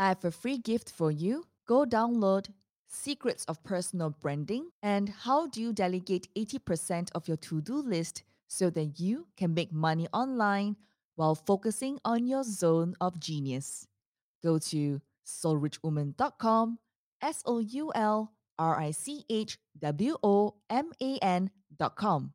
I 0.00 0.08
have 0.08 0.24
a 0.24 0.30
free 0.30 0.56
gift 0.56 0.90
for 0.90 1.10
you. 1.10 1.44
Go 1.66 1.84
download 1.84 2.46
Secrets 2.88 3.44
of 3.44 3.62
Personal 3.62 4.08
Branding 4.08 4.70
and 4.82 5.10
How 5.10 5.46
Do 5.46 5.60
You 5.60 5.74
Delegate 5.74 6.26
80% 6.34 7.10
of 7.14 7.28
Your 7.28 7.36
To 7.36 7.60
Do 7.60 7.82
List 7.82 8.22
so 8.48 8.70
that 8.70 8.98
you 8.98 9.26
can 9.36 9.52
make 9.52 9.74
money 9.74 10.08
online 10.14 10.76
while 11.16 11.34
focusing 11.34 11.98
on 12.02 12.26
your 12.26 12.44
zone 12.44 12.94
of 12.98 13.20
genius. 13.20 13.86
Go 14.42 14.58
to 14.72 15.02
soulrichwoman.com, 15.26 16.78
S 17.20 17.42
O 17.44 17.58
U 17.58 17.92
L 17.94 18.32
R 18.58 18.80
I 18.80 18.92
C 18.92 19.26
H 19.28 19.58
W 19.80 20.16
O 20.22 20.54
M 20.70 20.92
A 21.02 21.18
N.com. 21.18 22.32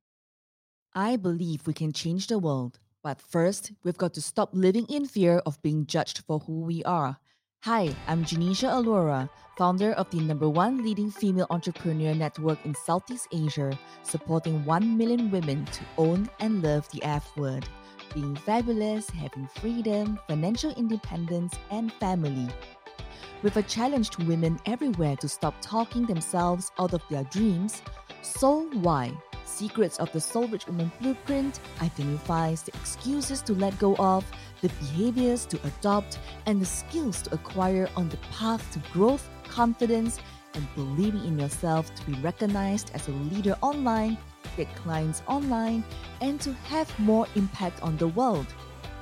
I 0.94 1.16
believe 1.16 1.66
we 1.66 1.74
can 1.74 1.94
change 1.94 2.28
the 2.28 2.38
world, 2.38 2.78
but 3.02 3.20
first, 3.20 3.72
we've 3.84 3.98
got 3.98 4.14
to 4.14 4.22
stop 4.22 4.52
living 4.54 4.86
in 4.86 5.08
fear 5.08 5.40
of 5.48 5.60
being 5.64 5.88
judged 5.88 6.20
for 6.28 6.38
who 6.42 6.62
we 6.62 6.84
are. 6.84 7.18
Hi, 7.66 7.90
I'm 8.06 8.24
Genecia 8.24 8.70
Alluora, 8.70 9.28
founder 9.58 9.94
of 9.94 10.08
the 10.12 10.20
number 10.20 10.48
one 10.48 10.84
leading 10.84 11.10
female 11.10 11.48
entrepreneur 11.50 12.14
network 12.14 12.64
in 12.64 12.76
Southeast 12.76 13.28
Asia, 13.32 13.76
supporting 14.04 14.64
1 14.66 14.96
million 14.96 15.32
women 15.32 15.66
to 15.66 15.82
own 15.98 16.30
and 16.40 16.62
love 16.62 16.88
the 16.92 17.02
F 17.02 17.36
word, 17.36 17.68
being 18.14 18.36
fabulous, 18.36 19.10
having 19.10 19.50
freedom, 19.56 20.20
financial 20.28 20.76
independence, 20.76 21.56
and 21.72 21.92
family. 21.94 22.48
With 23.42 23.58
a 23.58 23.64
challenge 23.64 24.12
to 24.12 24.26
women 24.26 24.60
everywhere 24.68 25.16
to 25.16 25.28
stop 25.28 25.56
talking 25.60 26.06
themselves 26.06 26.72
out 26.78 26.94
of 26.94 27.02
their 27.10 27.24
dreams, 27.24 27.82
so 28.22 28.70
why? 28.74 29.12
Secrets 29.44 29.98
of 29.98 30.12
the 30.12 30.22
Soul 30.22 30.48
Rich 30.50 30.68
Woman 30.68 30.92
Blueprint 31.02 31.60
identifies 31.82 32.62
the 32.62 32.76
excuses 32.76 33.42
to 33.42 33.54
let 33.54 33.80
go 33.80 33.96
of, 33.96 34.24
the 34.62 34.70
behaviors 34.70 35.46
to 35.48 35.60
adopt, 35.64 36.20
and 36.46 36.62
the 36.62 36.66
skills 36.66 37.22
to 37.24 37.34
acquire 37.34 37.90
on 37.96 38.10
the 38.10 38.18
path 38.32 38.72
to 38.74 38.80
growth, 38.92 39.30
confidence, 39.48 40.20
and 40.54 40.68
believing 40.76 41.24
in 41.26 41.40
yourself 41.40 41.94
to 41.96 42.06
be 42.06 42.14
recognized 42.22 42.92
as 42.94 43.08
a 43.08 43.12
leader 43.12 43.56
online, 43.62 44.18
get 44.58 44.74
clients 44.76 45.22
online, 45.28 45.84
and 46.22 46.40
to 46.42 46.54
have 46.54 47.00
more 47.00 47.28
impact 47.36 47.82
on 47.84 47.98
the 47.98 48.08
world. 48.08 48.48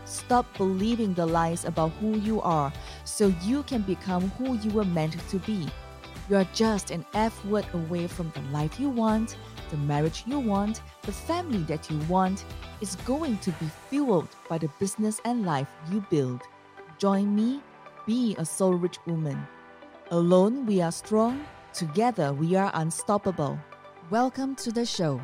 Stop 0.06 0.46
believing 0.58 1.14
the 1.14 1.26
lies 1.26 1.64
about 1.64 1.92
who 2.02 2.18
you 2.20 2.42
are 2.42 2.74
so 3.06 3.34
you 3.44 3.64
can 3.64 3.82
become 3.84 4.30
who 4.32 4.58
you 4.58 4.72
were 4.72 4.86
meant 4.86 5.16
to 5.30 5.38
be. 5.40 5.68
You're 6.30 6.48
just 6.54 6.92
an 6.92 7.06
F 7.14 7.44
word 7.46 7.66
away 7.74 8.08
from 8.08 8.32
the 8.34 8.42
life 8.52 8.80
you 8.80 8.90
want 8.90 9.38
the 9.74 9.78
marriage 9.78 10.24
you 10.28 10.40
want, 10.40 10.84
the 11.02 11.12
family 11.12 11.64
that 11.64 11.90
you 11.90 11.98
want, 12.08 12.46
is 12.80 12.96
going 13.08 13.40
to 13.40 13.50
be 13.54 13.66
fueled 13.90 14.30
by 14.48 14.60
the 14.60 14.70
business 14.80 15.20
and 15.26 15.48
life 15.48 15.68
you 15.92 16.06
build. 16.12 16.44
Join 17.00 17.34
me, 17.36 17.60
be 18.06 18.36
a 18.38 18.46
soul 18.46 18.76
rich 18.76 19.00
woman. 19.08 19.48
Alone 20.12 20.68
we 20.68 20.80
are 20.80 20.92
strong, 20.92 21.44
together 21.74 22.34
we 22.34 22.56
are 22.56 22.70
unstoppable. 22.76 23.60
Welcome 24.12 24.56
to 24.58 24.72
the 24.72 24.86
show. 24.86 25.20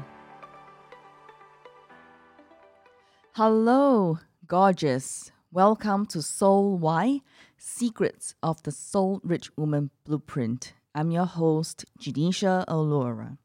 Hello, 3.33 4.17
gorgeous. 4.47 5.31
Welcome 5.51 6.07
to 6.07 6.23
Soul 6.23 6.79
Why 6.79 7.21
Secrets 7.55 8.33
of 8.41 8.63
the 8.63 8.71
Soul 8.71 9.21
Rich 9.23 9.51
Woman 9.55 9.91
Blueprint. 10.05 10.73
I'm 10.95 11.11
your 11.11 11.25
host, 11.25 11.85
Genecia 11.99 12.65
Alluora. 12.67 13.37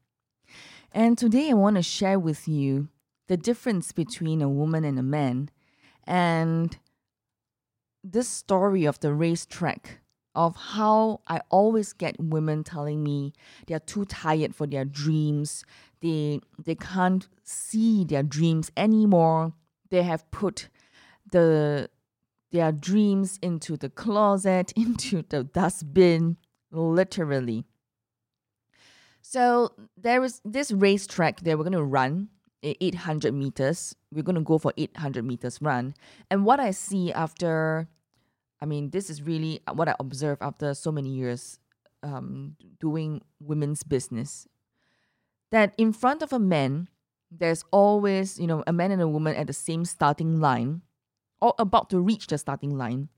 And 0.91 1.17
today 1.17 1.51
I 1.51 1.53
want 1.53 1.75
to 1.75 1.83
share 1.83 2.17
with 2.17 2.47
you 2.47 2.89
the 3.27 3.37
difference 3.37 3.91
between 3.91 4.41
a 4.41 4.49
woman 4.49 4.83
and 4.83 4.97
a 4.97 5.03
man 5.03 5.49
and 6.05 6.77
this 8.03 8.27
story 8.27 8.85
of 8.85 8.99
the 8.99 9.13
racetrack 9.13 9.99
of 10.33 10.55
how 10.55 11.21
I 11.27 11.41
always 11.49 11.93
get 11.93 12.19
women 12.19 12.63
telling 12.63 13.03
me 13.03 13.33
they're 13.67 13.79
too 13.79 14.05
tired 14.05 14.55
for 14.55 14.67
their 14.67 14.85
dreams. 14.85 15.63
They 16.01 16.41
they 16.63 16.75
can't 16.75 17.27
see 17.43 18.03
their 18.03 18.23
dreams 18.23 18.71
anymore. 18.75 19.53
They 19.89 20.03
have 20.03 20.29
put 20.31 20.69
the 21.31 21.89
their 22.51 22.71
dreams 22.71 23.39
into 23.41 23.77
the 23.77 23.89
closet, 23.89 24.71
into 24.75 25.23
the 25.29 25.43
dustbin, 25.43 26.37
literally. 26.71 27.65
So 29.21 29.73
there 29.97 30.23
is 30.23 30.41
this 30.45 30.71
racetrack 30.71 31.41
that 31.41 31.57
we're 31.57 31.63
going 31.63 31.73
to 31.73 31.83
run 31.83 32.29
800 32.61 33.33
meters. 33.33 33.95
We're 34.11 34.23
going 34.23 34.35
to 34.35 34.41
go 34.41 34.57
for 34.57 34.73
800 34.77 35.23
meters 35.23 35.59
run. 35.61 35.95
And 36.29 36.45
what 36.45 36.59
I 36.59 36.71
see 36.71 37.11
after, 37.11 37.87
I 38.61 38.65
mean, 38.65 38.89
this 38.89 39.09
is 39.09 39.21
really 39.21 39.61
what 39.73 39.89
I 39.89 39.95
observe 39.99 40.37
after 40.41 40.73
so 40.73 40.91
many 40.91 41.09
years 41.09 41.59
um, 42.03 42.55
doing 42.79 43.21
women's 43.39 43.83
business. 43.83 44.47
That 45.51 45.73
in 45.77 45.93
front 45.93 46.21
of 46.21 46.33
a 46.33 46.39
man, 46.39 46.89
there's 47.31 47.63
always, 47.71 48.39
you 48.39 48.47
know, 48.47 48.63
a 48.67 48.73
man 48.73 48.91
and 48.91 49.01
a 49.01 49.07
woman 49.07 49.35
at 49.35 49.47
the 49.47 49.53
same 49.53 49.85
starting 49.85 50.39
line 50.39 50.81
or 51.41 51.53
about 51.59 51.89
to 51.91 51.99
reach 51.99 52.27
the 52.27 52.37
starting 52.37 52.77
line. 52.77 53.09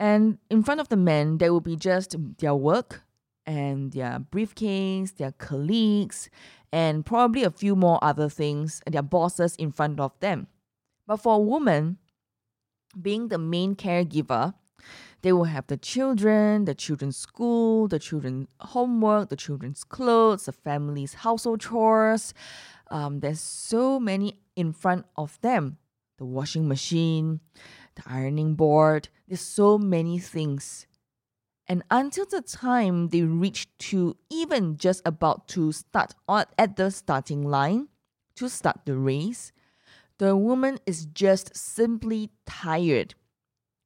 And 0.00 0.38
in 0.48 0.62
front 0.62 0.80
of 0.80 0.88
the 0.88 0.96
men, 0.96 1.38
there 1.38 1.52
will 1.52 1.60
be 1.60 1.76
just 1.76 2.16
their 2.38 2.54
work, 2.54 3.02
and 3.46 3.92
their 3.92 4.18
briefcase, 4.18 5.12
their 5.12 5.32
colleagues, 5.32 6.30
and 6.72 7.04
probably 7.04 7.44
a 7.44 7.50
few 7.50 7.76
more 7.76 7.98
other 8.02 8.28
things, 8.30 8.80
and 8.86 8.94
their 8.94 9.02
bosses 9.02 9.54
in 9.56 9.72
front 9.72 10.00
of 10.00 10.18
them. 10.20 10.46
But 11.06 11.18
for 11.18 11.34
a 11.34 11.40
woman, 11.40 11.98
being 13.00 13.28
the 13.28 13.38
main 13.38 13.74
caregiver, 13.76 14.54
they 15.22 15.32
will 15.32 15.44
have 15.44 15.66
the 15.66 15.76
children, 15.76 16.64
the 16.64 16.74
children's 16.74 17.18
school, 17.18 17.86
the 17.86 17.98
children's 17.98 18.48
homework, 18.60 19.28
the 19.28 19.36
children's 19.36 19.84
clothes, 19.84 20.46
the 20.46 20.52
family's 20.52 21.12
household 21.12 21.60
chores. 21.60 22.32
Um, 22.90 23.20
there's 23.20 23.40
so 23.40 24.00
many 24.00 24.40
in 24.56 24.72
front 24.72 25.04
of 25.16 25.38
them 25.42 25.76
the 26.20 26.24
washing 26.26 26.68
machine, 26.68 27.40
the 27.96 28.02
ironing 28.06 28.54
board. 28.54 29.08
There's 29.30 29.40
so 29.40 29.78
many 29.78 30.18
things 30.18 30.86
and 31.70 31.84
until 31.88 32.26
the 32.26 32.42
time 32.42 33.10
they 33.10 33.22
reach 33.22 33.68
to 33.90 34.16
even 34.28 34.76
just 34.76 35.02
about 35.06 35.46
to 35.54 35.70
start 35.70 36.14
at 36.28 36.74
the 36.74 36.90
starting 36.90 37.48
line 37.48 37.86
to 38.34 38.48
start 38.48 38.80
the 38.86 38.96
race, 38.96 39.52
the 40.18 40.34
woman 40.36 40.80
is 40.84 41.06
just 41.06 41.56
simply 41.56 42.30
tired 42.44 43.14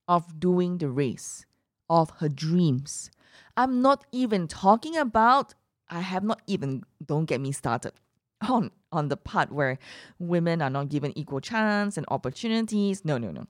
of 0.08 0.40
doing 0.40 0.78
the 0.78 0.88
race, 0.88 1.44
of 1.90 2.08
her 2.20 2.30
dreams. 2.30 3.10
I'm 3.54 3.82
not 3.82 4.06
even 4.12 4.48
talking 4.48 4.96
about, 4.96 5.52
I 5.90 6.00
have 6.00 6.24
not 6.24 6.40
even, 6.46 6.84
don't 7.04 7.26
get 7.26 7.42
me 7.42 7.52
started 7.52 7.92
on, 8.48 8.70
on 8.92 9.08
the 9.08 9.18
part 9.18 9.52
where 9.52 9.78
women 10.18 10.62
are 10.62 10.70
not 10.70 10.88
given 10.88 11.12
equal 11.18 11.40
chance 11.40 11.98
and 11.98 12.06
opportunities. 12.08 13.04
No, 13.04 13.18
no, 13.18 13.30
no. 13.30 13.46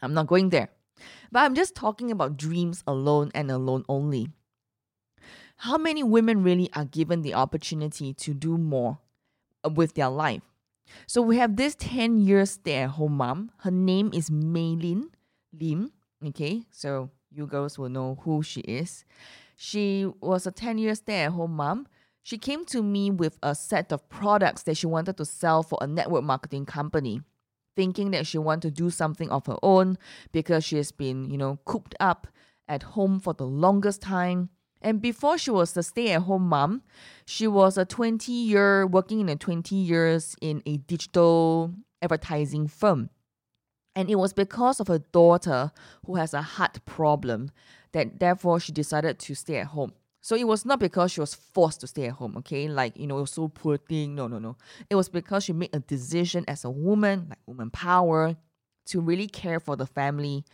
I'm 0.00 0.14
not 0.14 0.28
going 0.28 0.50
there. 0.50 0.68
But 1.30 1.40
I'm 1.40 1.54
just 1.54 1.74
talking 1.74 2.10
about 2.10 2.36
dreams 2.36 2.82
alone 2.86 3.30
and 3.34 3.50
alone 3.50 3.84
only. 3.88 4.28
How 5.56 5.76
many 5.76 6.02
women 6.02 6.42
really 6.42 6.70
are 6.74 6.86
given 6.86 7.22
the 7.22 7.34
opportunity 7.34 8.14
to 8.14 8.32
do 8.32 8.56
more 8.56 8.98
with 9.64 9.94
their 9.94 10.08
life? 10.08 10.42
So 11.06 11.22
we 11.22 11.36
have 11.36 11.56
this 11.56 11.74
10 11.76 12.18
year 12.18 12.46
stay 12.46 12.76
at 12.76 12.90
home 12.90 13.16
mom. 13.16 13.50
Her 13.58 13.70
name 13.70 14.10
is 14.12 14.30
Maylin 14.30 15.10
Lim. 15.52 15.92
Okay, 16.26 16.62
so 16.70 17.10
you 17.30 17.46
girls 17.46 17.78
will 17.78 17.88
know 17.88 18.18
who 18.22 18.42
she 18.42 18.60
is. 18.60 19.04
She 19.56 20.10
was 20.20 20.46
a 20.46 20.50
10 20.52 20.78
year 20.78 20.94
stay 20.94 21.24
at 21.24 21.32
home 21.32 21.56
mom. 21.56 21.86
She 22.22 22.38
came 22.38 22.64
to 22.66 22.82
me 22.82 23.10
with 23.10 23.38
a 23.42 23.54
set 23.54 23.92
of 23.92 24.08
products 24.08 24.62
that 24.64 24.76
she 24.76 24.86
wanted 24.86 25.16
to 25.16 25.24
sell 25.24 25.62
for 25.62 25.78
a 25.80 25.86
network 25.86 26.24
marketing 26.24 26.66
company 26.66 27.22
thinking 27.76 28.10
that 28.10 28.26
she 28.26 28.38
want 28.38 28.62
to 28.62 28.70
do 28.70 28.90
something 28.90 29.30
of 29.30 29.46
her 29.46 29.56
own 29.62 29.98
because 30.32 30.64
she 30.64 30.76
has 30.76 30.92
been, 30.92 31.30
you 31.30 31.38
know, 31.38 31.58
cooped 31.64 31.94
up 32.00 32.26
at 32.68 32.82
home 32.82 33.20
for 33.20 33.34
the 33.34 33.46
longest 33.46 34.02
time. 34.02 34.50
And 34.82 35.02
before 35.02 35.36
she 35.36 35.50
was 35.50 35.76
a 35.76 35.82
stay-at-home 35.82 36.48
mom, 36.48 36.82
she 37.26 37.46
was 37.46 37.76
a 37.76 37.84
20 37.84 38.32
year 38.32 38.86
working 38.86 39.20
in 39.20 39.28
a 39.28 39.36
20 39.36 39.74
years 39.74 40.36
in 40.40 40.62
a 40.66 40.78
digital 40.78 41.74
advertising 42.00 42.66
firm. 42.66 43.10
And 43.94 44.08
it 44.08 44.16
was 44.16 44.32
because 44.32 44.80
of 44.80 44.88
her 44.88 45.00
daughter 45.12 45.72
who 46.06 46.16
has 46.16 46.32
a 46.32 46.42
heart 46.42 46.84
problem 46.84 47.50
that 47.92 48.20
therefore 48.20 48.60
she 48.60 48.72
decided 48.72 49.18
to 49.18 49.34
stay 49.34 49.58
at 49.58 49.68
home. 49.68 49.92
So 50.20 50.36
it 50.36 50.46
was 50.46 50.66
not 50.66 50.80
because 50.80 51.12
she 51.12 51.20
was 51.20 51.34
forced 51.34 51.80
to 51.80 51.86
stay 51.86 52.06
at 52.06 52.12
home, 52.12 52.36
okay? 52.38 52.68
Like, 52.68 52.96
you 52.96 53.06
know, 53.06 53.18
it 53.18 53.22
was 53.22 53.32
so 53.32 53.48
poor 53.48 53.78
thing. 53.78 54.14
No, 54.14 54.26
no, 54.26 54.38
no. 54.38 54.56
It 54.90 54.94
was 54.94 55.08
because 55.08 55.44
she 55.44 55.52
made 55.52 55.70
a 55.72 55.80
decision 55.80 56.44
as 56.46 56.64
a 56.64 56.70
woman, 56.70 57.26
like 57.30 57.38
woman 57.46 57.70
power, 57.70 58.36
to 58.86 59.00
really 59.00 59.28
care 59.28 59.60
for 59.60 59.76
the 59.76 59.86
family, 59.86 60.44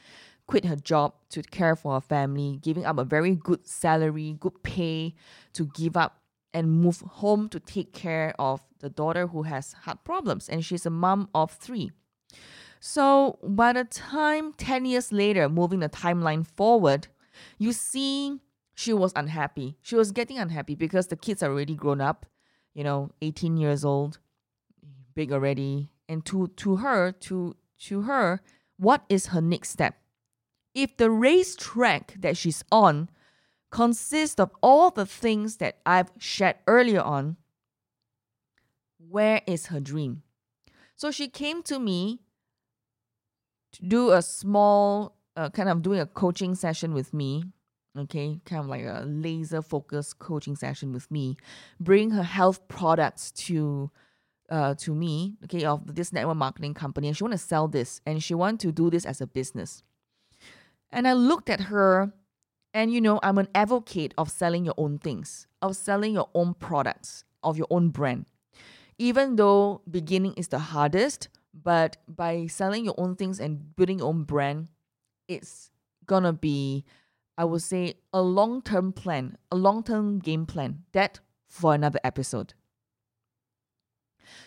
quit 0.46 0.64
her 0.64 0.76
job 0.76 1.14
to 1.30 1.42
care 1.42 1.74
for 1.74 1.94
her 1.94 2.00
family, 2.00 2.58
giving 2.62 2.84
up 2.84 2.98
a 2.98 3.04
very 3.04 3.34
good 3.34 3.66
salary, 3.66 4.36
good 4.38 4.62
pay 4.62 5.14
to 5.54 5.66
give 5.74 5.96
up 5.96 6.20
and 6.54 6.70
move 6.70 7.00
home 7.00 7.48
to 7.48 7.58
take 7.58 7.92
care 7.92 8.34
of 8.38 8.62
the 8.78 8.88
daughter 8.88 9.26
who 9.26 9.42
has 9.42 9.72
heart 9.72 10.04
problems. 10.04 10.48
And 10.48 10.64
she's 10.64 10.86
a 10.86 10.90
mom 10.90 11.28
of 11.34 11.50
three. 11.50 11.90
So 12.78 13.38
by 13.42 13.72
the 13.72 13.84
time 13.84 14.52
10 14.52 14.84
years 14.84 15.12
later, 15.12 15.48
moving 15.48 15.80
the 15.80 15.88
timeline 15.88 16.46
forward, 16.46 17.08
you 17.58 17.72
see 17.72 18.40
she 18.76 18.92
was 18.92 19.12
unhappy. 19.16 19.78
She 19.80 19.96
was 19.96 20.12
getting 20.12 20.38
unhappy 20.38 20.74
because 20.74 21.06
the 21.06 21.16
kids 21.16 21.42
are 21.42 21.50
already 21.50 21.74
grown 21.74 22.02
up, 22.02 22.26
you 22.74 22.84
know, 22.84 23.10
18 23.22 23.56
years 23.56 23.86
old, 23.86 24.18
big 25.14 25.32
already. 25.32 25.90
And 26.10 26.24
to 26.26 26.48
to 26.48 26.76
her, 26.76 27.10
to 27.10 27.56
to 27.86 28.02
her, 28.02 28.42
what 28.76 29.02
is 29.08 29.28
her 29.28 29.40
next 29.40 29.70
step? 29.70 29.96
If 30.74 30.98
the 30.98 31.10
racetrack 31.10 32.16
that 32.20 32.36
she's 32.36 32.62
on 32.70 33.08
consists 33.70 34.38
of 34.38 34.50
all 34.62 34.90
the 34.90 35.06
things 35.06 35.56
that 35.56 35.78
I've 35.86 36.12
shared 36.18 36.56
earlier 36.66 37.00
on, 37.00 37.38
where 38.98 39.40
is 39.46 39.68
her 39.68 39.80
dream? 39.80 40.22
So 40.96 41.10
she 41.10 41.28
came 41.28 41.62
to 41.62 41.78
me 41.78 42.20
to 43.72 43.82
do 43.86 44.10
a 44.10 44.20
small, 44.20 45.16
uh, 45.34 45.48
kind 45.48 45.70
of 45.70 45.80
doing 45.80 45.98
a 45.98 46.06
coaching 46.06 46.54
session 46.54 46.92
with 46.92 47.14
me. 47.14 47.44
Okay, 47.96 48.40
kind 48.44 48.60
of 48.60 48.66
like 48.68 48.84
a 48.84 49.04
laser 49.06 49.62
focused 49.62 50.18
coaching 50.18 50.54
session 50.56 50.92
with 50.92 51.10
me. 51.10 51.36
Bring 51.80 52.10
her 52.10 52.22
health 52.22 52.68
products 52.68 53.30
to 53.32 53.90
uh, 54.50 54.74
to 54.74 54.94
me, 54.94 55.36
okay, 55.44 55.64
of 55.64 55.94
this 55.94 56.12
network 56.12 56.36
marketing 56.36 56.74
company, 56.74 57.08
and 57.08 57.16
she 57.16 57.24
want 57.24 57.32
to 57.32 57.38
sell 57.38 57.68
this, 57.68 58.00
and 58.06 58.22
she 58.22 58.34
want 58.34 58.60
to 58.60 58.70
do 58.70 58.90
this 58.90 59.04
as 59.04 59.20
a 59.20 59.26
business. 59.26 59.82
And 60.90 61.08
I 61.08 61.14
looked 61.14 61.50
at 61.50 61.60
her, 61.62 62.12
and 62.72 62.92
you 62.92 63.00
know, 63.00 63.18
I'm 63.22 63.38
an 63.38 63.48
advocate 63.54 64.14
of 64.16 64.30
selling 64.30 64.64
your 64.64 64.74
own 64.76 64.98
things, 64.98 65.46
of 65.62 65.76
selling 65.76 66.14
your 66.14 66.28
own 66.34 66.54
products, 66.54 67.24
of 67.42 67.56
your 67.56 67.66
own 67.70 67.88
brand. 67.90 68.26
Even 68.98 69.36
though 69.36 69.82
beginning 69.90 70.34
is 70.34 70.48
the 70.48 70.58
hardest, 70.58 71.28
but 71.52 71.96
by 72.08 72.46
selling 72.46 72.84
your 72.84 72.94
own 72.98 73.16
things 73.16 73.40
and 73.40 73.74
building 73.76 73.98
your 73.98 74.08
own 74.08 74.24
brand, 74.24 74.68
it's 75.28 75.70
gonna 76.06 76.32
be, 76.32 76.84
I 77.38 77.44
would 77.44 77.62
say, 77.62 77.94
a 78.12 78.22
long 78.22 78.62
term 78.62 78.92
plan, 78.92 79.36
a 79.50 79.56
long 79.56 79.82
term 79.82 80.18
game 80.18 80.46
plan. 80.46 80.84
That 80.92 81.20
for 81.48 81.74
another 81.74 82.00
episode. 82.04 82.54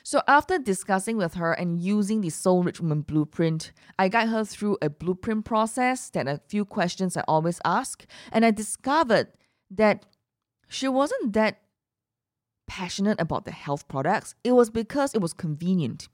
So 0.04 0.22
after 0.28 0.60
discussing 0.60 1.18
with 1.18 1.36
her 1.36 1.54
and 1.54 1.80
using 1.80 2.22
the 2.22 2.30
Soul 2.30 2.64
Rich 2.64 2.82
Woman 2.82 3.02
blueprint, 3.02 3.72
I 3.98 4.10
guide 4.10 4.30
her 4.30 4.44
through 4.44 4.78
a 4.82 4.90
blueprint 4.90 5.46
process 5.46 6.10
that 6.12 6.28
a 6.28 6.42
few 6.48 6.66
questions 6.66 7.16
I 7.16 7.24
always 7.28 7.62
ask, 7.64 8.06
and 8.32 8.46
I 8.46 8.52
discovered 8.52 9.30
that 9.72 10.06
she 10.68 10.88
wasn't 10.88 11.34
that 11.34 11.62
passionate 12.68 13.20
about 13.20 13.46
the 13.46 13.52
health 13.52 13.88
products. 13.88 14.36
It 14.44 14.52
was 14.52 14.70
because 14.70 15.16
it 15.16 15.22
was 15.22 15.34
convenient. 15.34 16.08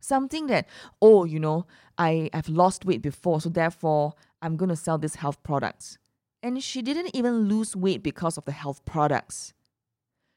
Something 0.00 0.46
that, 0.46 0.68
oh, 1.02 1.24
you 1.24 1.40
know, 1.40 1.66
I 1.98 2.30
have 2.32 2.48
lost 2.48 2.84
weight 2.84 3.02
before, 3.02 3.40
so 3.40 3.48
therefore 3.48 4.14
I'm 4.40 4.56
going 4.56 4.68
to 4.68 4.76
sell 4.76 4.96
these 4.96 5.16
health 5.16 5.42
products. 5.42 5.98
And 6.42 6.62
she 6.62 6.82
didn't 6.82 7.14
even 7.14 7.48
lose 7.48 7.74
weight 7.74 8.02
because 8.02 8.38
of 8.38 8.44
the 8.44 8.52
health 8.52 8.84
products. 8.84 9.52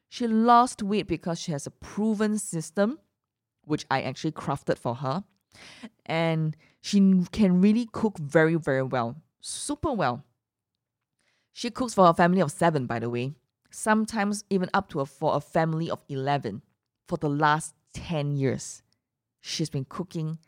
She 0.09 0.27
lost 0.27 0.81
weight 0.81 1.07
because 1.07 1.39
she 1.39 1.51
has 1.51 1.67
a 1.67 1.71
proven 1.71 2.37
system, 2.37 2.99
which 3.65 3.85
I 3.89 4.01
actually 4.01 4.33
crafted 4.33 4.77
for 4.77 4.95
her. 4.95 5.23
And 6.05 6.57
she 6.81 7.23
can 7.31 7.61
really 7.61 7.87
cook 7.91 8.17
very, 8.17 8.55
very 8.55 8.83
well. 8.83 9.15
Super 9.39 9.93
well. 9.93 10.23
She 11.53 11.69
cooks 11.69 11.93
for 11.93 12.09
a 12.09 12.13
family 12.13 12.41
of 12.41 12.51
seven, 12.51 12.85
by 12.87 12.99
the 12.99 13.09
way. 13.09 13.33
Sometimes 13.69 14.43
even 14.49 14.69
up 14.73 14.89
to 14.89 15.01
a, 15.01 15.05
for 15.05 15.35
a 15.35 15.39
family 15.39 15.89
of 15.89 16.03
11 16.09 16.61
for 17.07 17.17
the 17.17 17.29
last 17.29 17.75
10 17.93 18.35
years. 18.37 18.81
She's 19.39 19.69
been 19.69 19.85
cooking 19.85 20.39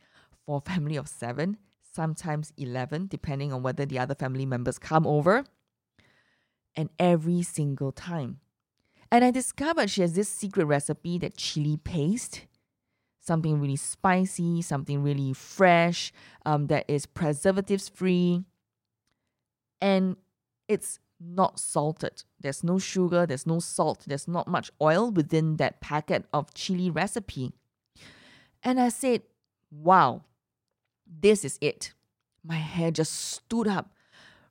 for 0.45 0.57
a 0.65 0.69
family 0.69 0.95
of 0.95 1.07
seven, 1.07 1.57
sometimes 1.93 2.51
11, 2.57 3.07
depending 3.07 3.53
on 3.53 3.63
whether 3.63 3.85
the 3.85 3.99
other 3.99 4.15
family 4.15 4.45
members 4.45 4.79
come 4.79 5.05
over. 5.05 5.45
And 6.75 6.89
every 6.97 7.43
single 7.43 7.91
time, 7.91 8.39
and 9.11 9.23
I 9.23 9.29
discovered 9.29 9.91
she 9.91 10.01
has 10.01 10.13
this 10.13 10.27
secret 10.27 10.65
recipe 10.65 11.19
that 11.19 11.37
chili 11.37 11.77
paste, 11.77 12.47
something 13.19 13.61
really 13.61 13.75
spicy, 13.75 14.63
something 14.63 15.03
really 15.03 15.33
fresh, 15.33 16.11
um, 16.47 16.65
that 16.67 16.85
is 16.87 17.05
preservatives 17.05 17.89
free. 17.89 18.43
And 19.79 20.17
it's 20.67 20.99
not 21.19 21.59
salted. 21.59 22.23
There's 22.39 22.63
no 22.63 22.79
sugar, 22.79 23.27
there's 23.27 23.45
no 23.45 23.59
salt, 23.59 24.03
there's 24.07 24.27
not 24.27 24.47
much 24.47 24.71
oil 24.81 25.11
within 25.11 25.57
that 25.57 25.79
packet 25.79 26.25
of 26.33 26.51
chili 26.55 26.89
recipe. 26.89 27.51
And 28.63 28.79
I 28.79 28.89
said, 28.89 29.21
wow, 29.69 30.23
this 31.21 31.45
is 31.45 31.57
it. 31.61 31.93
My 32.43 32.55
hair 32.55 32.91
just 32.91 33.13
stood 33.13 33.67
up 33.67 33.91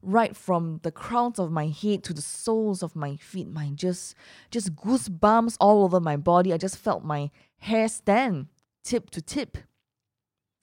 right 0.03 0.37
from 0.37 0.81
the 0.82 0.91
crowns 0.91 1.38
of 1.38 1.50
my 1.50 1.69
head 1.69 2.03
to 2.05 2.12
the 2.12 2.23
soles 2.23 2.82
of 2.82 2.97
my 2.97 3.17
feet. 3.17 3.49
My 3.49 3.70
just 3.75 4.14
just 4.50 4.75
goosebumps 4.75 5.56
all 5.61 5.85
over 5.85 6.00
my 6.00 6.17
body. 6.17 6.53
I 6.53 6.59
just 6.59 6.76
felt 6.76 7.05
my 7.05 7.31
hair 7.59 7.88
stand 7.88 8.49
tip 8.82 9.11
to 9.11 9.23
tip. 9.23 9.59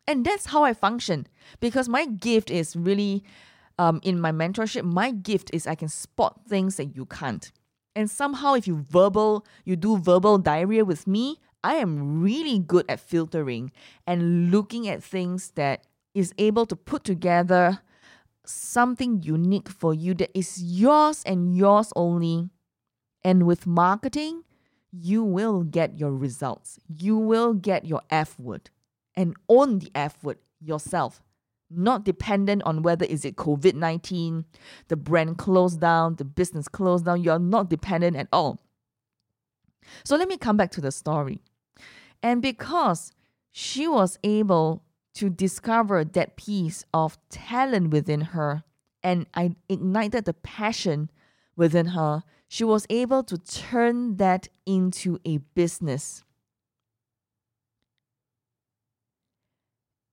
And 0.05 0.25
that's 0.25 0.47
how 0.47 0.63
i 0.63 0.73
function 0.73 1.27
because 1.59 1.87
my 1.87 2.05
gift 2.05 2.49
is 2.49 2.75
really 2.75 3.23
um, 3.77 4.01
in 4.03 4.19
my 4.19 4.31
mentorship 4.31 4.83
my 4.83 5.11
gift 5.11 5.51
is 5.53 5.67
i 5.67 5.75
can 5.75 5.87
spot 5.87 6.41
things 6.47 6.75
that 6.75 6.95
you 6.95 7.05
can't. 7.05 7.51
And 7.95 8.09
somehow 8.09 8.53
if 8.53 8.67
you 8.67 8.85
verbal 8.89 9.45
you 9.63 9.75
do 9.75 9.97
verbal 9.97 10.37
diarrhea 10.37 10.83
with 10.83 11.07
me 11.07 11.37
i 11.63 11.75
am 11.75 12.21
really 12.21 12.59
good 12.59 12.85
at 12.89 12.99
filtering 12.99 13.71
and 14.07 14.51
looking 14.51 14.87
at 14.87 15.03
things 15.03 15.51
that 15.51 15.85
is 16.13 16.33
able 16.37 16.65
to 16.65 16.75
put 16.75 17.03
together 17.03 17.79
something 18.45 19.21
unique 19.21 19.69
for 19.69 19.93
you 19.93 20.13
that 20.15 20.37
is 20.37 20.61
yours 20.61 21.23
and 21.25 21.55
yours 21.55 21.93
only. 21.95 22.49
And 23.23 23.45
with 23.45 23.67
marketing, 23.67 24.43
you 24.91 25.23
will 25.23 25.63
get 25.63 25.99
your 25.99 26.11
results. 26.11 26.79
You 26.87 27.17
will 27.17 27.53
get 27.53 27.85
your 27.85 28.01
F 28.09 28.39
word 28.39 28.69
and 29.15 29.35
own 29.47 29.79
the 29.79 29.91
F 29.93 30.23
word 30.23 30.37
yourself. 30.59 31.21
Not 31.69 32.03
dependent 32.03 32.63
on 32.63 32.81
whether 32.81 33.05
is 33.05 33.25
it 33.25 33.35
COVID-19, 33.35 34.45
the 34.87 34.95
brand 34.95 35.37
closed 35.37 35.79
down, 35.79 36.15
the 36.15 36.25
business 36.25 36.67
closed 36.67 37.05
down. 37.05 37.21
You're 37.21 37.37
not 37.37 37.69
dependent 37.69 38.17
at 38.17 38.27
all. 38.33 38.59
So 40.03 40.15
let 40.15 40.27
me 40.27 40.37
come 40.37 40.57
back 40.57 40.71
to 40.71 40.81
the 40.81 40.91
story. 40.91 41.41
And 42.23 42.41
because 42.41 43.11
she 43.51 43.87
was 43.87 44.17
able 44.23 44.83
to 45.19 45.29
discover 45.29 46.05
that 46.05 46.37
piece 46.37 46.85
of 46.93 47.17
talent 47.29 47.91
within 47.91 48.21
her 48.21 48.63
and 49.03 49.27
I 49.33 49.51
ignited 49.67 50.23
the 50.23 50.33
passion 50.33 51.11
within 51.57 51.87
her, 51.87 52.23
she 52.47 52.63
was 52.63 52.87
able 52.89 53.23
to 53.23 53.37
turn 53.37 54.15
that 54.15 54.47
into 54.65 55.19
a 55.25 55.39
business. 55.39 56.23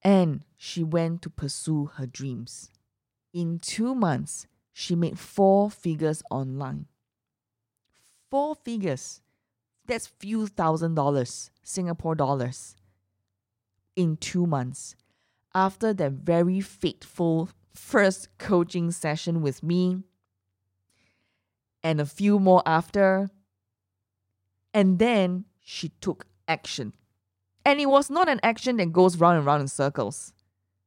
And 0.02 0.42
she 0.56 0.82
went 0.82 1.22
to 1.22 1.30
pursue 1.30 1.90
her 1.94 2.06
dreams. 2.06 2.72
In 3.32 3.60
two 3.60 3.94
months, 3.94 4.48
she 4.72 4.96
made 4.96 5.20
four 5.20 5.70
figures 5.70 6.25
online. 6.32 6.86
Four 8.28 8.56
figures. 8.56 9.20
That's 9.86 10.08
few 10.08 10.48
thousand 10.48 10.96
dollars, 10.96 11.52
Singapore 11.62 12.16
dollars 12.16 12.75
in 13.96 14.16
two 14.18 14.46
months 14.46 14.94
after 15.54 15.94
that 15.94 16.12
very 16.12 16.60
fateful 16.60 17.48
first 17.72 18.28
coaching 18.38 18.90
session 18.90 19.40
with 19.40 19.62
me, 19.62 20.02
and 21.82 22.00
a 22.00 22.06
few 22.06 22.38
more 22.38 22.62
after. 22.66 23.30
And 24.74 24.98
then 24.98 25.46
she 25.60 25.88
took 26.00 26.26
action. 26.46 26.92
And 27.64 27.80
it 27.80 27.86
was 27.86 28.10
not 28.10 28.28
an 28.28 28.40
action 28.42 28.76
that 28.76 28.92
goes 28.92 29.16
round 29.18 29.38
and 29.38 29.46
round 29.46 29.62
in 29.62 29.68
circles. 29.68 30.32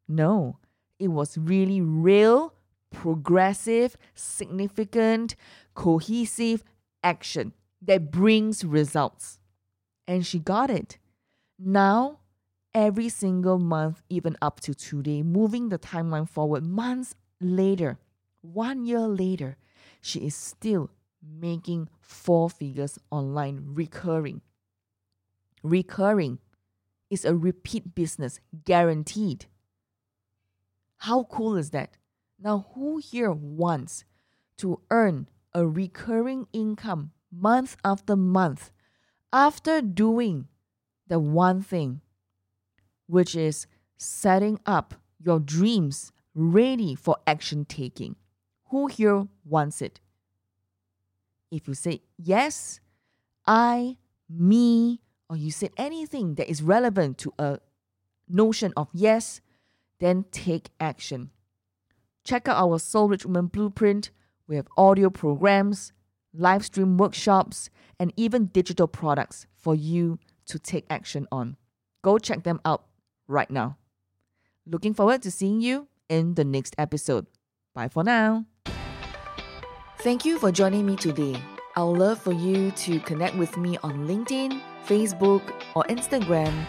No, 0.08 0.60
it 1.00 1.08
was 1.08 1.38
really 1.38 1.82
real, 1.82 2.54
progressive, 2.92 3.98
significant, 4.14 5.36
cohesive 5.74 6.64
action 7.04 7.54
that 7.82 8.12
brings 8.12 8.64
results. 8.64 9.40
And 10.08 10.26
she 10.26 10.40
got 10.40 10.70
it. 10.70 10.98
Now 11.58 12.20
every 12.74 13.10
single 13.10 13.60
month, 13.60 14.02
even 14.10 14.36
up 14.42 14.60
to 14.62 14.74
today, 14.74 15.24
moving 15.24 15.70
the 15.70 15.80
timeline 15.80 16.28
forward 16.28 16.66
months 16.66 17.16
later, 17.42 18.00
one 18.42 18.86
year 18.86 19.02
later, 19.02 19.58
she 20.02 20.20
is 20.20 20.36
still 20.36 20.90
making 21.22 21.90
four 22.02 22.50
figures 22.50 22.98
online 23.12 23.62
recurring. 23.66 24.42
Recurring 25.64 26.40
is 27.10 27.26
a 27.26 27.36
repeat 27.36 27.96
business 27.96 28.40
guaranteed. 28.66 29.46
How 30.98 31.24
cool 31.24 31.58
is 31.58 31.72
that? 31.72 31.98
Now, 32.42 32.68
who 32.74 32.98
here 32.98 33.32
wants 33.32 34.06
to 34.58 34.82
earn 34.90 35.28
a 35.54 35.66
recurring 35.66 36.48
income 36.54 37.12
month 37.32 37.76
after 37.84 38.16
month 38.16 38.72
after 39.32 39.82
doing 39.82 40.48
the 41.08 41.20
one 41.20 41.62
thing 41.62 42.02
which 43.10 43.36
is 43.36 43.66
setting 43.98 44.60
up 44.66 44.94
your 45.20 45.40
dreams 45.40 46.12
ready 46.36 46.94
for 46.94 47.18
action 47.26 47.66
taking. 47.66 48.16
Who 48.70 48.88
here 48.88 49.28
wants 49.44 49.82
it? 49.82 50.00
If 51.52 51.68
you 51.68 51.74
say 51.74 52.04
yes, 52.18 52.80
I, 53.48 53.98
me, 54.30 55.02
or 55.28 55.36
you 55.38 55.50
said 55.50 55.72
anything 55.76 56.36
that 56.36 56.50
is 56.50 56.62
relevant 56.62 57.18
to 57.20 57.34
a 57.40 57.60
notion 58.28 58.74
of 58.78 58.88
yes, 58.94 59.42
then 60.00 60.26
take 60.32 60.70
action. 60.80 61.32
Check 62.24 62.48
out 62.48 62.58
our 62.58 62.78
Soul 62.78 63.10
Rich 63.10 63.26
Woman 63.26 63.48
Blueprint. 63.48 64.12
We 64.48 64.56
have 64.56 64.68
audio 64.78 65.10
programs, 65.10 65.94
live 66.32 66.64
stream 66.64 66.98
workshops, 66.98 67.72
and 68.00 68.14
even 68.16 68.46
digital 68.46 68.88
products 68.88 69.48
for 69.56 69.74
you 69.74 70.20
to 70.46 70.60
take 70.60 70.86
action 70.92 71.28
on. 71.32 71.58
Go 72.04 72.20
check 72.20 72.44
them 72.44 72.62
out 72.64 72.86
right 73.30 73.50
now. 73.50 73.78
Looking 74.66 74.94
forward 74.94 75.22
to 75.24 75.32
seeing 75.32 75.62
you 75.62 75.88
in 76.10 76.36
the 76.36 76.44
next 76.44 76.76
episode. 76.78 77.28
Bye 77.74 77.88
for 77.88 78.04
now. 78.04 78.46
Thank 80.00 80.26
you 80.26 80.40
for 80.40 80.52
joining 80.52 80.86
me 80.86 80.98
today. 80.98 81.42
I 81.76 81.84
would 81.84 82.00
love 82.00 82.20
for 82.20 82.34
you 82.34 82.72
to 82.72 83.00
connect 83.02 83.36
with 83.36 83.56
me 83.56 83.78
on 83.84 84.08
LinkedIn, 84.08 84.60
Facebook, 84.86 85.42
or 85.76 85.84
Instagram 85.86 86.66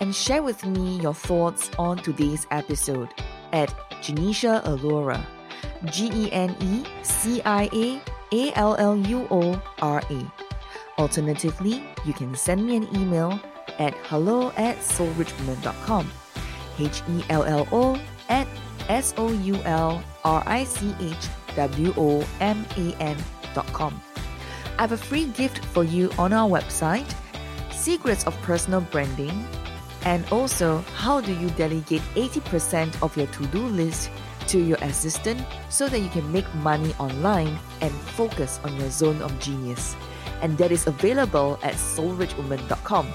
and 0.00 0.14
share 0.14 0.42
with 0.42 0.64
me 0.66 1.00
your 1.00 1.14
thoughts 1.14 1.70
on 1.78 1.96
today's 1.96 2.46
episode 2.50 3.08
at 3.52 3.70
Genecia 4.02 4.62
Alluora. 4.64 5.24
G 5.86 6.10
E 6.12 6.32
N 6.32 6.54
E 6.60 6.84
C 7.02 7.40
I 7.44 7.68
A 7.72 8.02
A 8.32 8.52
L 8.54 8.76
L 8.78 8.96
U 8.96 9.26
O 9.30 9.62
R 9.80 10.02
A. 10.10 10.32
Alternatively, 10.98 11.82
you 12.04 12.12
can 12.12 12.34
send 12.34 12.66
me 12.66 12.76
an 12.76 12.88
email 12.96 13.40
at 13.78 13.94
hello 14.04 14.50
at 14.56 14.78
soulrichwoman.com. 14.78 16.10
H 16.78 17.02
E 17.08 17.22
L 17.30 17.44
L 17.44 17.68
O 17.72 18.00
at 18.28 18.46
S 18.88 19.14
O 19.16 19.32
U 19.32 19.54
L 19.64 20.02
R 20.24 20.42
I 20.46 20.64
C 20.64 20.94
H 21.00 21.28
W 21.56 21.94
O 21.96 22.26
M 22.40 22.64
A 22.76 22.94
N.com. 23.00 24.00
I 24.78 24.80
have 24.82 24.92
a 24.92 24.96
free 24.96 25.26
gift 25.26 25.64
for 25.66 25.84
you 25.84 26.10
on 26.18 26.32
our 26.32 26.48
website 26.48 27.12
Secrets 27.82 28.24
of 28.24 28.40
Personal 28.42 28.80
Branding, 28.80 29.44
and 30.04 30.24
also 30.30 30.78
how 30.94 31.20
do 31.20 31.34
you 31.34 31.50
delegate 31.50 32.02
80% 32.14 33.02
of 33.02 33.16
your 33.16 33.26
to 33.26 33.46
do 33.46 33.58
list 33.58 34.10
to 34.46 34.58
your 34.58 34.78
assistant 34.82 35.40
so 35.68 35.88
that 35.88 35.98
you 35.98 36.08
can 36.08 36.30
make 36.30 36.46
money 36.56 36.94
online 36.98 37.58
and 37.80 37.92
focus 38.14 38.60
on 38.64 38.76
your 38.76 38.90
zone 38.90 39.20
of 39.22 39.36
genius. 39.40 39.96
And 40.42 40.58
that 40.58 40.70
is 40.72 40.86
available 40.86 41.58
at 41.62 41.74
soulrichwoman.com. 41.74 43.06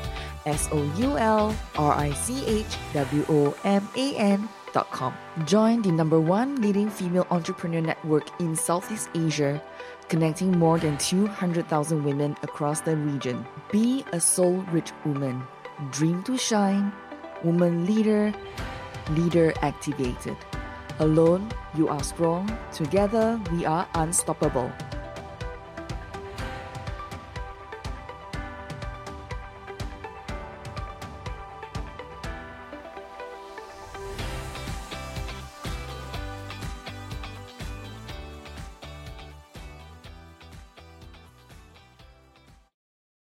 S 0.47 0.69
O 0.71 0.79
U 0.95 1.17
L 1.17 1.53
R 1.75 1.93
I 1.93 2.11
C 2.13 2.43
H 2.47 2.79
W 2.93 3.25
O 3.27 3.55
M 3.65 3.87
A 3.95 4.15
N.com. 4.15 5.13
Join 5.45 5.81
the 5.81 5.91
number 5.91 6.19
one 6.19 6.61
leading 6.61 6.89
female 6.89 7.27
entrepreneur 7.29 7.81
network 7.81 8.31
in 8.39 8.55
Southeast 8.55 9.09
Asia, 9.13 9.61
connecting 10.07 10.57
more 10.57 10.79
than 10.79 10.97
200,000 10.97 12.03
women 12.03 12.35
across 12.43 12.79
the 12.79 12.95
region. 12.95 13.45
Be 13.71 14.05
a 14.13 14.19
soul 14.19 14.63
rich 14.71 14.91
woman. 15.03 15.43
Dream 15.91 16.23
to 16.23 16.37
shine. 16.37 16.93
Woman 17.43 17.85
leader. 17.85 18.33
Leader 19.11 19.53
activated. 19.61 20.37
Alone, 20.99 21.51
you 21.75 21.87
are 21.89 22.01
strong. 22.01 22.49
Together, 22.71 23.39
we 23.51 23.65
are 23.65 23.87
unstoppable. 23.95 24.71